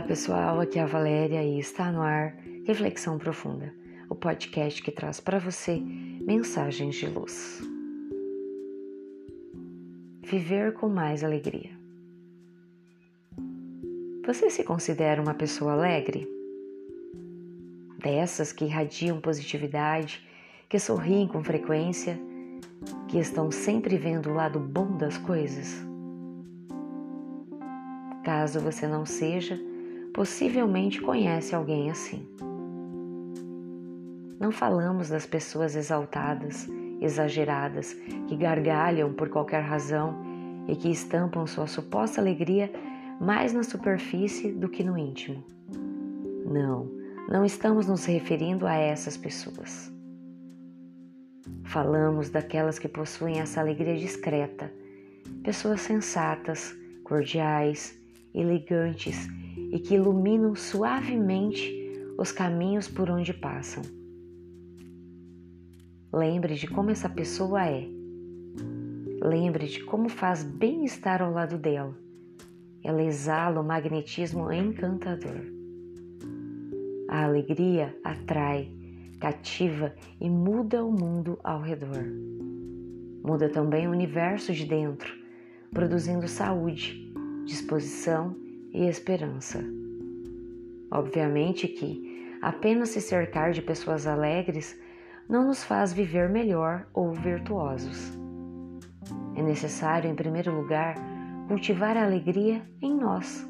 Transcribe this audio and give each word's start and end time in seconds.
Olá 0.00 0.08
pessoal, 0.08 0.60
aqui 0.60 0.78
é 0.78 0.82
a 0.82 0.86
Valéria 0.86 1.44
e 1.44 1.58
está 1.58 1.92
no 1.92 2.00
ar 2.00 2.34
Reflexão 2.64 3.18
Profunda, 3.18 3.70
o 4.08 4.14
podcast 4.14 4.82
que 4.82 4.90
traz 4.90 5.20
para 5.20 5.38
você 5.38 5.78
mensagens 5.78 6.96
de 6.96 7.06
luz. 7.06 7.60
Viver 10.22 10.72
com 10.72 10.88
mais 10.88 11.22
alegria. 11.22 11.72
Você 14.26 14.48
se 14.48 14.64
considera 14.64 15.20
uma 15.20 15.34
pessoa 15.34 15.72
alegre? 15.72 16.26
Dessas 17.98 18.54
que 18.54 18.64
irradiam 18.64 19.20
positividade, 19.20 20.26
que 20.66 20.78
sorriem 20.78 21.28
com 21.28 21.44
frequência, 21.44 22.18
que 23.06 23.18
estão 23.18 23.50
sempre 23.50 23.98
vendo 23.98 24.30
o 24.30 24.34
lado 24.34 24.58
bom 24.58 24.96
das 24.96 25.18
coisas? 25.18 25.76
Caso 28.24 28.60
você 28.60 28.86
não 28.86 29.04
seja, 29.04 29.60
possivelmente 30.12 31.00
conhece 31.00 31.54
alguém 31.54 31.90
assim. 31.90 32.26
Não 34.38 34.50
falamos 34.50 35.08
das 35.08 35.26
pessoas 35.26 35.76
exaltadas, 35.76 36.68
exageradas, 37.00 37.94
que 38.26 38.36
gargalham 38.36 39.12
por 39.12 39.28
qualquer 39.28 39.62
razão 39.62 40.14
e 40.66 40.74
que 40.74 40.90
estampam 40.90 41.46
sua 41.46 41.66
suposta 41.66 42.20
alegria 42.20 42.72
mais 43.20 43.52
na 43.52 43.62
superfície 43.62 44.50
do 44.50 44.68
que 44.68 44.82
no 44.82 44.96
íntimo. 44.96 45.44
Não, 46.46 46.90
não 47.28 47.44
estamos 47.44 47.86
nos 47.86 48.04
referindo 48.06 48.66
a 48.66 48.74
essas 48.74 49.16
pessoas. 49.16 49.92
Falamos 51.64 52.30
daquelas 52.30 52.78
que 52.78 52.88
possuem 52.88 53.40
essa 53.40 53.60
alegria 53.60 53.96
discreta, 53.96 54.72
pessoas 55.44 55.82
sensatas, 55.82 56.74
cordiais, 57.04 57.96
elegantes 58.34 59.28
e 59.70 59.78
que 59.78 59.94
iluminam 59.94 60.54
suavemente 60.54 61.72
os 62.18 62.32
caminhos 62.32 62.88
por 62.88 63.08
onde 63.10 63.32
passam. 63.32 63.82
Lembre 66.12 66.54
de 66.54 66.66
como 66.66 66.90
essa 66.90 67.08
pessoa 67.08 67.64
é. 67.64 67.88
Lembre 69.22 69.66
de 69.66 69.84
como 69.84 70.08
faz 70.08 70.42
bem 70.42 70.84
estar 70.84 71.22
ao 71.22 71.32
lado 71.32 71.56
dela. 71.56 71.96
Ela 72.82 73.02
exala 73.02 73.60
um 73.60 73.64
magnetismo 73.64 74.50
encantador. 74.50 75.40
A 77.08 77.24
alegria 77.24 77.94
atrai, 78.02 78.72
cativa 79.20 79.94
e 80.20 80.28
muda 80.28 80.84
o 80.84 80.90
mundo 80.90 81.38
ao 81.44 81.60
redor. 81.60 82.04
Muda 83.22 83.48
também 83.48 83.86
o 83.86 83.90
universo 83.90 84.52
de 84.52 84.64
dentro, 84.64 85.12
produzindo 85.70 86.26
saúde, 86.26 87.12
disposição 87.44 88.34
e 88.44 88.49
esperança. 88.72 89.62
Obviamente 90.90 91.68
que 91.68 92.38
apenas 92.42 92.90
se 92.90 93.00
cercar 93.00 93.52
de 93.52 93.62
pessoas 93.62 94.06
alegres 94.06 94.78
não 95.28 95.46
nos 95.46 95.62
faz 95.62 95.92
viver 95.92 96.28
melhor 96.28 96.86
ou 96.92 97.12
virtuosos. 97.12 98.18
É 99.36 99.42
necessário, 99.42 100.10
em 100.10 100.14
primeiro 100.14 100.54
lugar, 100.54 100.96
cultivar 101.46 101.96
a 101.96 102.04
alegria 102.04 102.62
em 102.82 102.94
nós. 102.94 103.48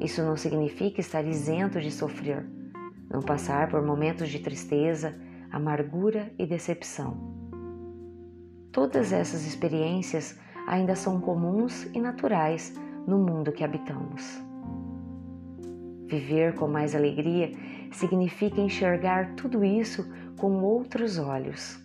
Isso 0.00 0.22
não 0.22 0.36
significa 0.36 1.00
estar 1.00 1.24
isento 1.24 1.80
de 1.80 1.90
sofrer, 1.90 2.44
não 3.08 3.20
passar 3.20 3.68
por 3.68 3.80
momentos 3.82 4.28
de 4.28 4.40
tristeza, 4.40 5.14
amargura 5.50 6.32
e 6.38 6.44
decepção. 6.44 7.16
Todas 8.72 9.12
essas 9.12 9.46
experiências 9.46 10.36
ainda 10.66 10.96
são 10.96 11.20
comuns 11.20 11.84
e 11.94 12.00
naturais 12.00 12.74
no 13.06 13.18
mundo 13.18 13.52
que 13.52 13.64
habitamos. 13.64 14.42
Viver 16.06 16.54
com 16.54 16.68
mais 16.68 16.94
alegria 16.94 17.52
significa 17.90 18.60
enxergar 18.60 19.34
tudo 19.34 19.64
isso 19.64 20.06
com 20.36 20.62
outros 20.62 21.18
olhos. 21.18 21.82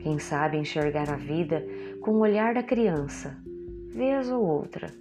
Quem 0.00 0.18
sabe 0.18 0.56
enxergar 0.56 1.08
a 1.10 1.16
vida 1.16 1.64
com 2.00 2.12
o 2.12 2.20
olhar 2.20 2.54
da 2.54 2.62
criança, 2.62 3.36
vez 3.94 4.30
ou 4.30 4.44
outra, 4.44 4.92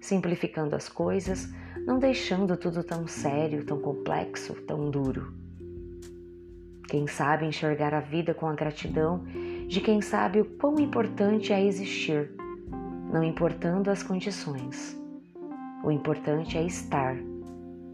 simplificando 0.00 0.74
as 0.74 0.88
coisas, 0.88 1.48
não 1.86 1.98
deixando 1.98 2.56
tudo 2.56 2.82
tão 2.82 3.06
sério, 3.06 3.64
tão 3.64 3.80
complexo, 3.80 4.54
tão 4.66 4.90
duro. 4.90 5.32
Quem 6.88 7.06
sabe 7.06 7.46
enxergar 7.46 7.94
a 7.94 8.00
vida 8.00 8.34
com 8.34 8.48
a 8.48 8.54
gratidão 8.54 9.24
de 9.68 9.80
quem 9.80 10.00
sabe 10.00 10.40
o 10.40 10.44
quão 10.44 10.80
importante 10.80 11.52
é 11.52 11.64
existir, 11.64 12.32
não 13.12 13.24
importando 13.24 13.90
as 13.90 14.02
condições. 14.02 14.96
O 15.82 15.90
importante 15.90 16.56
é 16.56 16.64
estar, 16.64 17.16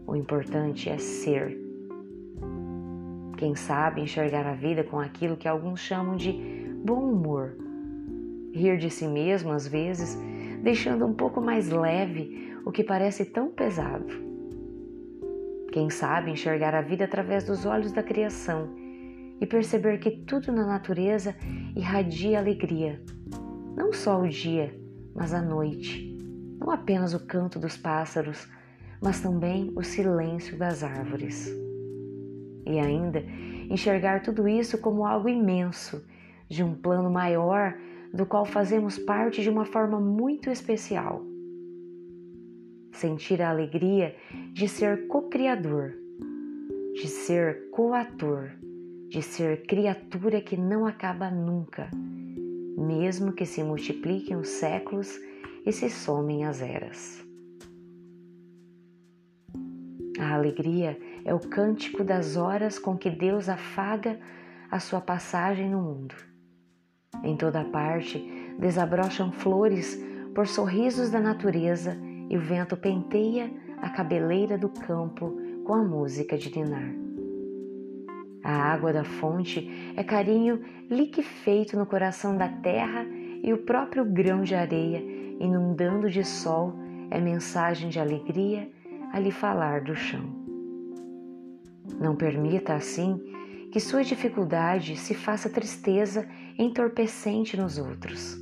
o 0.05 0.15
importante 0.15 0.89
é 0.89 0.97
ser. 0.97 1.57
Quem 3.37 3.55
sabe 3.55 4.01
enxergar 4.01 4.45
a 4.45 4.53
vida 4.53 4.83
com 4.83 4.99
aquilo 4.99 5.37
que 5.37 5.47
alguns 5.47 5.79
chamam 5.79 6.15
de 6.15 6.31
bom 6.83 7.11
humor, 7.11 7.55
rir 8.53 8.77
de 8.77 8.89
si 8.89 9.07
mesmo 9.07 9.51
às 9.51 9.67
vezes, 9.67 10.17
deixando 10.61 11.05
um 11.05 11.13
pouco 11.13 11.41
mais 11.41 11.69
leve 11.69 12.55
o 12.65 12.71
que 12.71 12.83
parece 12.83 13.25
tão 13.25 13.49
pesado. 13.49 14.13
Quem 15.71 15.89
sabe 15.89 16.31
enxergar 16.31 16.75
a 16.75 16.81
vida 16.81 17.05
através 17.05 17.43
dos 17.43 17.65
olhos 17.65 17.91
da 17.91 18.03
criação 18.03 18.69
e 19.39 19.45
perceber 19.45 19.99
que 19.99 20.11
tudo 20.11 20.51
na 20.51 20.65
natureza 20.65 21.35
irradia 21.75 22.39
alegria, 22.39 23.01
não 23.75 23.93
só 23.93 24.19
o 24.19 24.27
dia, 24.27 24.73
mas 25.17 25.33
a 25.33 25.41
noite, 25.41 26.15
não 26.59 26.69
apenas 26.69 27.13
o 27.13 27.19
canto 27.19 27.57
dos 27.57 27.75
pássaros, 27.75 28.47
mas 29.01 29.19
também 29.19 29.73
o 29.75 29.83
silêncio 29.83 30.57
das 30.57 30.83
árvores. 30.83 31.51
E 32.65 32.79
ainda 32.79 33.19
enxergar 33.69 34.21
tudo 34.21 34.47
isso 34.47 34.77
como 34.77 35.05
algo 35.05 35.27
imenso, 35.27 36.05
de 36.47 36.63
um 36.63 36.75
plano 36.75 37.09
maior 37.09 37.75
do 38.13 38.25
qual 38.25 38.45
fazemos 38.45 38.97
parte 38.99 39.41
de 39.41 39.49
uma 39.49 39.65
forma 39.65 39.99
muito 39.99 40.49
especial. 40.49 41.21
Sentir 42.91 43.41
a 43.41 43.49
alegria 43.49 44.15
de 44.53 44.67
ser 44.67 45.07
co-criador, 45.07 45.93
de 46.93 47.07
ser 47.07 47.69
coator 47.71 48.51
de 49.09 49.21
ser 49.21 49.63
criatura 49.65 50.41
que 50.41 50.57
não 50.57 50.85
acaba 50.85 51.31
nunca, 51.31 51.89
mesmo 52.77 53.33
que 53.33 53.45
se 53.45 53.63
multipliquem 53.63 54.37
os 54.37 54.49
séculos 54.49 55.19
e 55.65 55.71
se 55.71 55.89
somem 55.89 56.45
as 56.45 56.61
eras. 56.61 57.25
A 60.19 60.33
alegria 60.33 60.97
é 61.25 61.33
o 61.33 61.39
cântico 61.39 62.03
das 62.03 62.37
horas 62.37 62.77
com 62.77 62.97
que 62.97 63.09
Deus 63.09 63.49
afaga 63.49 64.19
a 64.69 64.79
sua 64.79 65.01
passagem 65.01 65.69
no 65.69 65.81
mundo. 65.81 66.15
Em 67.23 67.35
toda 67.35 67.63
parte 67.65 68.19
desabrocham 68.59 69.31
flores 69.31 69.99
por 70.33 70.47
sorrisos 70.47 71.09
da 71.09 71.19
natureza 71.19 71.97
e 72.29 72.37
o 72.37 72.41
vento 72.41 72.77
penteia 72.77 73.51
a 73.81 73.89
cabeleira 73.89 74.57
do 74.57 74.69
campo 74.69 75.37
com 75.63 75.73
a 75.73 75.83
música 75.83 76.37
de 76.37 76.49
dinar. 76.49 77.06
A 78.43 78.51
água 78.51 78.93
da 78.93 79.03
fonte 79.03 79.93
é 79.95 80.03
carinho 80.03 80.61
liquefeito 80.89 81.77
no 81.77 81.85
coração 81.85 82.37
da 82.37 82.47
terra 82.47 83.05
e 83.43 83.51
o 83.53 83.59
próprio 83.59 84.05
grão 84.05 84.43
de 84.43 84.55
areia, 84.55 84.99
inundando 85.39 86.09
de 86.09 86.23
sol, 86.23 86.73
é 87.09 87.19
mensagem 87.19 87.89
de 87.89 87.99
alegria 87.99 88.69
a 89.11 89.19
lhe 89.19 89.31
falar 89.31 89.81
do 89.81 89.95
chão. 89.95 90.23
Não 91.99 92.15
permita, 92.15 92.73
assim, 92.73 93.19
que 93.71 93.79
sua 93.79 94.03
dificuldade 94.03 94.95
se 94.95 95.13
faça 95.13 95.49
tristeza 95.49 96.27
entorpecente 96.57 97.57
nos 97.57 97.77
outros. 97.77 98.37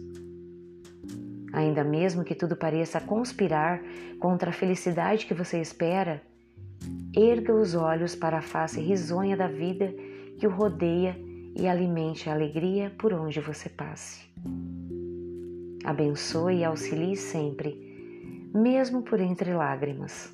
Ainda 1.54 1.84
mesmo 1.84 2.24
que 2.24 2.36
tudo 2.36 2.56
pareça 2.56 3.00
conspirar 3.00 3.82
contra 4.20 4.50
a 4.50 4.54
felicidade 4.54 5.26
que 5.26 5.34
você 5.34 5.62
espera, 5.62 6.22
Erga 7.16 7.54
os 7.54 7.76
olhos 7.76 8.16
para 8.16 8.40
a 8.40 8.42
face 8.42 8.80
risonha 8.82 9.38
da 9.38 9.48
vida 9.48 9.94
que 10.38 10.46
o 10.46 10.50
rodeia 10.50 11.18
e 11.56 11.68
alimente 11.68 12.30
a 12.30 12.34
alegria 12.34 12.92
por 12.98 13.14
onde 13.14 13.40
você 13.40 13.70
passe. 13.70 14.26
Abençoe 15.84 16.58
e 16.58 16.66
auxilie 16.66 17.16
sempre, 17.16 18.52
mesmo 18.54 19.02
por 19.02 19.22
entre 19.22 19.54
lágrimas. 19.54 20.34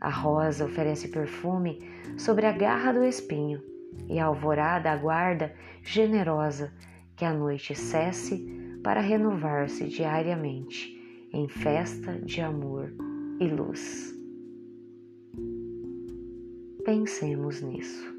A 0.00 0.10
rosa 0.10 0.66
oferece 0.66 1.08
perfume 1.08 1.78
sobre 2.18 2.44
a 2.44 2.52
garra 2.52 2.92
do 2.92 3.04
espinho 3.04 3.62
e 4.08 4.18
a 4.18 4.26
alvorada 4.26 4.90
aguarda, 4.90 5.54
generosa, 5.82 6.72
que 7.16 7.24
a 7.24 7.32
noite 7.32 7.74
cesse 7.74 8.46
para 8.82 9.00
renovar-se 9.00 9.88
diariamente 9.88 10.94
em 11.32 11.48
festa 11.48 12.20
de 12.20 12.40
amor 12.40 12.92
e 13.40 13.46
luz. 13.46 14.13
Pensemos 16.84 17.62
nisso. 17.62 18.14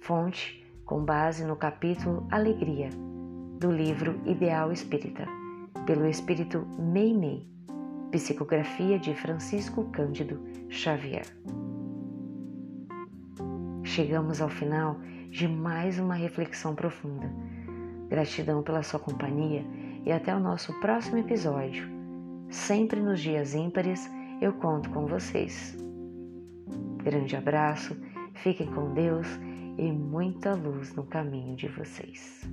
Fonte 0.00 0.62
com 0.84 1.02
base 1.02 1.42
no 1.42 1.56
capítulo 1.56 2.26
Alegria 2.30 2.90
do 3.58 3.72
livro 3.72 4.20
Ideal 4.26 4.70
Espírita, 4.72 5.26
pelo 5.86 6.06
espírito 6.06 6.66
Meimei, 6.78 7.46
psicografia 8.10 8.98
de 8.98 9.14
Francisco 9.14 9.84
Cândido 9.84 10.38
Xavier. 10.68 11.24
Chegamos 13.82 14.42
ao 14.42 14.50
final 14.50 14.98
de 15.30 15.48
mais 15.48 15.98
uma 15.98 16.14
reflexão 16.14 16.74
profunda. 16.74 17.32
Gratidão 18.10 18.62
pela 18.62 18.82
sua 18.82 19.00
companhia 19.00 19.64
e 20.04 20.12
até 20.12 20.36
o 20.36 20.40
nosso 20.40 20.78
próximo 20.80 21.16
episódio. 21.16 21.88
Sempre 22.50 23.00
nos 23.00 23.18
dias 23.18 23.54
ímpares 23.54 24.10
eu 24.40 24.52
conto 24.54 24.90
com 24.90 25.06
vocês. 25.06 25.76
Grande 27.02 27.36
abraço, 27.36 27.96
fiquem 28.34 28.66
com 28.66 28.92
Deus 28.94 29.26
e 29.78 29.92
muita 29.92 30.54
luz 30.54 30.94
no 30.94 31.04
caminho 31.04 31.56
de 31.56 31.68
vocês. 31.68 32.48